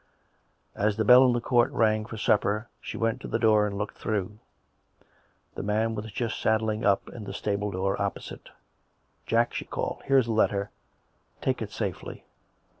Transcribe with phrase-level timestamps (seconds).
[0.75, 3.77] As the bell in the court rang for supper she went to the door and
[3.77, 4.39] looked through.
[5.53, 8.49] The man was just saddling up in the stable door opposite."
[9.27, 10.71] Jack," she called," here is the letter.
[11.39, 12.23] Take it safely."